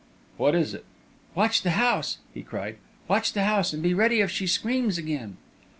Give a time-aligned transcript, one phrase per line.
[0.35, 0.83] "What is it?"
[1.35, 2.77] "Watch the house!" he cried.
[3.07, 3.71] "Watch the house!
[3.71, 5.37] And be ready if she screams again."